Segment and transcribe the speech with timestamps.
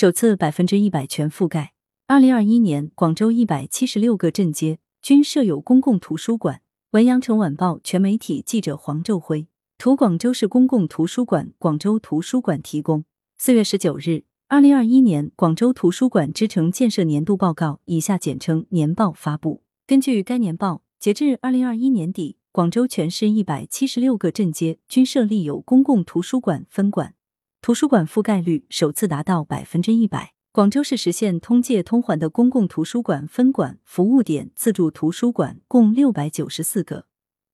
[0.00, 1.74] 首次百分之一百全覆盖。
[2.06, 6.62] 二零二一年，广州一百七十六个镇街均设有公共图书馆。
[6.92, 13.04] 文阳城晚报全媒体记者黄昼辉图，广州市公共图书馆广州图书馆提供。
[13.36, 19.64] 四月十九日，二零二一年广州图书馆支城建设年度报告（以下简称年报）发布。
[19.86, 27.14] 根据该年报，截至二零二一年底，广州全市一百七十六个镇街均设立有公共图书馆分馆，
[27.62, 30.32] 图书馆覆盖率首次达到百分之一百。
[30.50, 37.04] 广州市实现通借通还的公共图书馆分馆、服务点、自助图书馆共六百九十四个，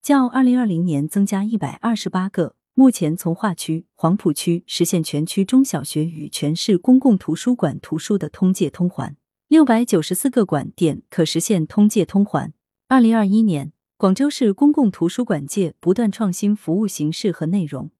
[0.00, 2.54] 较二零二零年增加一百二十八个。
[2.74, 9.16] 目前，从化区、黄埔区实现全区中小学与全市公共图书馆图书的通借通还。
[9.48, 12.52] 六百九十四个馆点可实现通借通还。
[12.86, 17.90] 二零二一年，广州市公共图书馆界不断创新服务形式和内容，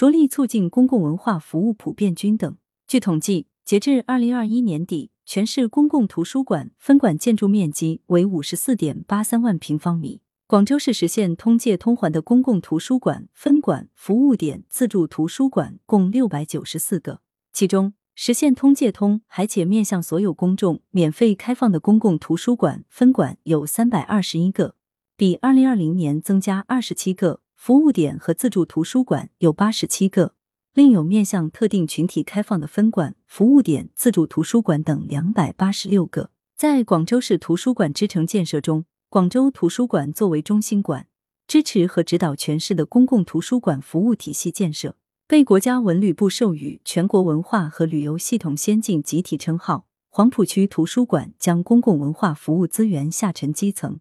[0.00, 2.56] 着力促进公共文化服务普遍均等。
[2.86, 10.22] 据统计，截至二零二一年底，全市公共图书馆分馆建筑面积为五十四点八三万平方米。
[10.46, 17.20] 广州市实现通借通还的公共图书馆分馆、服务点、自助图书馆共六百九十四个，
[17.52, 17.92] 其中。
[18.14, 24.76] 实现通借通，还且面向所有公众免费开放的公共图书馆分馆有三百二十一个，
[25.18, 30.32] 比二零二零年增加二十七个；服务点和自助图书馆有八十七个，
[30.72, 36.30] 另有面向特定群体开放的分馆、服务点、自助图书馆等两百八十六个。
[36.56, 41.06] 在广州市图书馆支城建设中，广州图书馆作为中心馆，
[41.46, 44.96] 支持和指导全市的公共图书馆服务体系建设。
[45.28, 54.00] 被国家文旅部授予全国文化和旅游系统先进集体称号，黄埔区图书馆将公共文化服务资源下沉基层，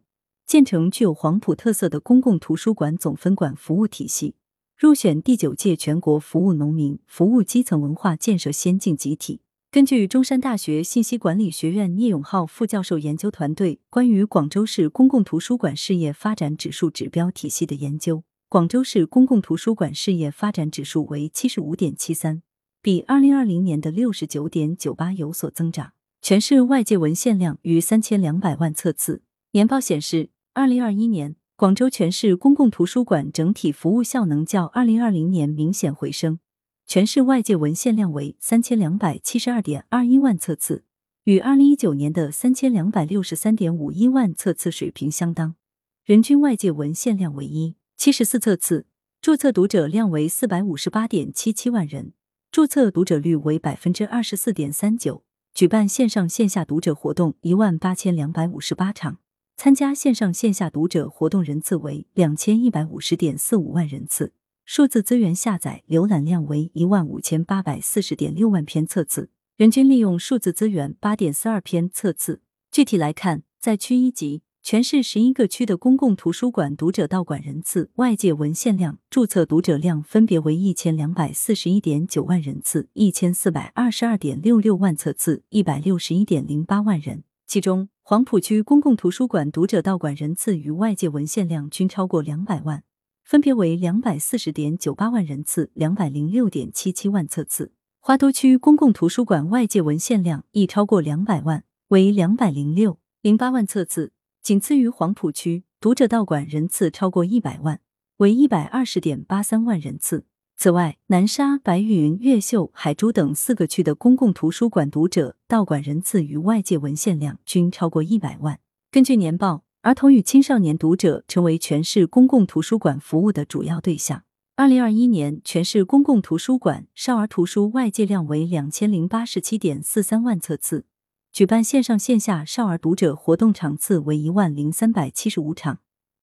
[0.50, 4.33] 建成具有黄埔特色的公共图书馆总分馆服务体系，
[4.75, 9.42] 入选第九届全国服务农民、服务基层文化建设先进集体。
[9.70, 18.23] 根据中山大学信息管理学院聂永浩副教授研究团队关于广州市公共图书馆事业发展指数指标体系的研究。
[18.48, 22.42] 广州市公共图书馆事业发展指数为七十五点七三，
[22.82, 25.92] 比二零二零年的六十九点九八有所增长。
[26.23, 29.21] 全市外界文献量逾三千两百万册次。
[29.52, 36.39] 年报显示，二零二一年广州全市公共图书馆整体服务效能较二零二零年明显回升，
[36.86, 40.83] 全市外界文献量为三千两百七十二点二一万册次，
[41.26, 45.55] 与二零一九年的三千两百六十三点五一万册次水平相当，
[46.04, 47.76] 人均外界文献量为一。
[47.95, 48.86] 七十四册次，
[49.21, 52.14] 注册读者量为四百五十八点七七万人，
[52.52, 55.23] 注册读者率为百分之二十四点三九。
[55.54, 59.17] 举办线上线下读者活动一万八千两百五十八场，
[59.61, 64.31] 参加线上线下读者活动人次为两千一百五十点四五万人次。
[64.64, 72.39] 数字资源下载浏览量为一万五千八百四十点六万篇册次，人均利用数字资源八点四二篇册次。
[72.71, 74.43] 具体来看，在区一级。
[74.64, 87.23] 全市十一个区的公共图书馆读者到馆人次、外界文献量、注册读者量分别为一千两百四十一点九万人次、一千四百二十二点六六万册次、一百六十一点零八万人。
[87.45, 92.83] 其中，黄埔区公共图书馆读者到馆人次与外界文献量均超过两百万，
[93.23, 97.71] 分别为两百四十点九八万人次、两百零六点七七万册次。
[97.99, 104.11] 花都区公共图书馆外界文献量亦超过两百万，为两百零六零八万册次。
[104.41, 107.80] 仅次于黄埔区，读者到馆人次超过一百万，
[108.17, 110.26] 为一百二十点八三万人次。
[110.61, 118.59] 此外，南沙、白云、越秀、海珠等四个区的公共图书馆读者到馆人次与外界文献量均超过一百万。
[118.92, 124.23] 根据年报，儿童与青少年读者成为全市公共图书馆服务的主要对象。
[124.58, 130.83] 二零二一年，全市公共图书馆少儿图书外界量为两千零八十七点四三万册次。
[131.31, 135.80] 举办线上线下少儿读者活动场次为一万零三百七十五场，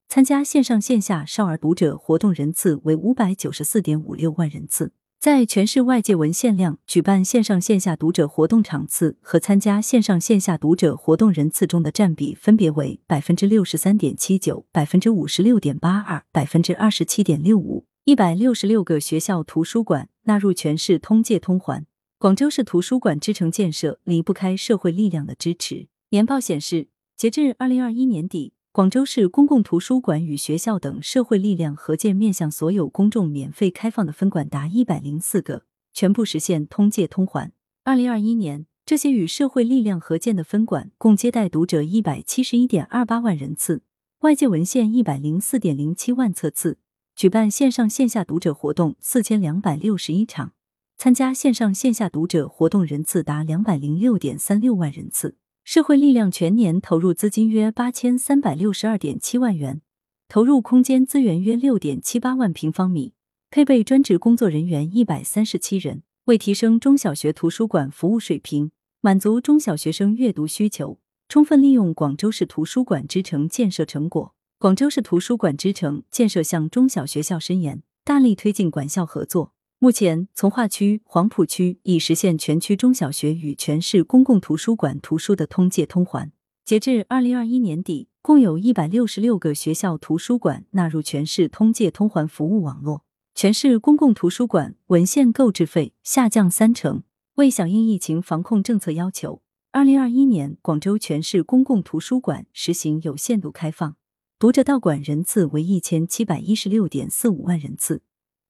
[0.09, 4.93] 参加线上线下少儿读者活动人次为五百九十四点五六万人次。
[5.19, 17.85] 在全市外界文献量、举办线上线下读者活动场次和参加线上线下读者活动人次中的占比分别为百分之六十三点七九、百分之五十六点八二、百分之二十七点六五。
[18.05, 21.85] 一百六十六个学校图书馆纳入全市通借通还。
[22.17, 25.89] 广州市图书馆支城建设离不开社会力量的支持。
[26.11, 26.87] 年报显示，
[27.17, 35.63] 截至二零二一年底，广州市公共图书馆与学校等社会力量合建面向所有公众免费开放的分馆达一百零四个，
[35.93, 37.51] 全部实现通借通还。
[37.83, 43.81] 二零二一年，这些与社会力量合建的分馆共接待读者一百七十一点二八万人次，
[44.19, 46.77] 外界文献一百零四点零七万册次，
[47.15, 50.51] 举办线上线下读者活动四千两百六十一场。
[50.95, 55.37] 参加线上线下读者活动人次达两百零六点三六万人次。
[55.67, 59.81] 社会力量全年投入资金约八千三百六十二点七万元，
[60.29, 63.11] 投入空间资源约六点七八万平方米，
[63.49, 66.03] 配备专职工作人员一百三十七人。
[66.27, 68.71] 为提升中小学图书馆服务水平，
[69.01, 79.51] 满足中小学生阅读需求，充分利用广州市图书馆之城建设成果，广州市图书馆之城建设向中小学校伸延，大力推进管校合作。
[79.79, 86.31] 目前，从化区、黄埔区已实现全区中小学与全市公共图书馆图书的通借通还。
[86.65, 93.03] 截至二零二一年底，共有一百六十六个学校图书馆纳入全市通借通还服务网络。
[93.35, 97.03] 全市公共图书馆文献购置费下降三成。
[97.35, 103.95] 为响应疫情防控政策要求，二零二一年广州全市公共图书馆实行有限度开放，
[104.39, 108.01] 读者到馆人次为一千七百一十六点四五万人次，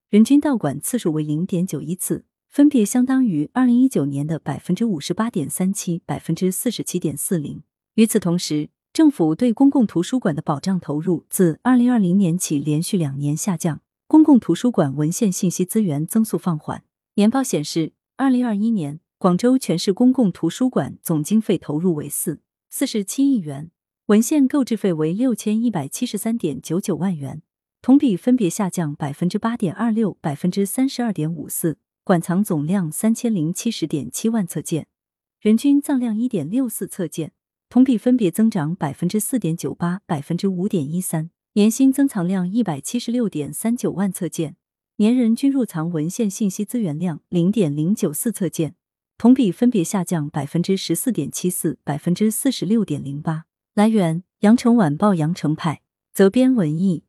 [0.09, 7.61] 人均到馆次数为零点九一次，分别相当于二零一九年的百分之五十八点三七、百分之四十七点四零。
[7.95, 13.81] 与此同时，政府对公共图书馆的保障投入自二零二零年起连续两年下降。
[14.07, 16.85] 公共图书馆文献信息资源增速放缓。
[17.15, 22.39] 年报显示，二零二一年广州全市公共图书馆总经费投入为四
[22.69, 23.71] 四十七亿元，
[24.05, 27.41] 文献购置费为六千一百七十三点九九万元，
[27.87, 31.77] 同比分别下降百分之八点二六、百分之三十二点五四。
[32.03, 34.87] 馆藏总量三千零七十点七万册件，
[35.39, 37.31] 人均藏量一点六四册件，
[37.69, 41.29] 同比分别增长百分之四点九八、百分之五点一三。
[41.53, 44.57] 年新增藏量一百七十六点三九万册件，
[44.97, 48.75] 年人均入藏文献信息资源量零点零九四册件，
[49.17, 53.45] 同比分别下降百分之十四点七四、百分之四十六点零八。
[53.73, 55.79] 来源：羊城晚报羊城派，
[56.13, 57.05] 责编：文艺。